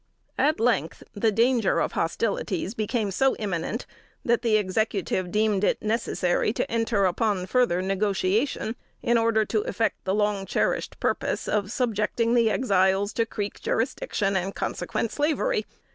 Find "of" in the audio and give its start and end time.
1.79-1.91, 11.47-11.71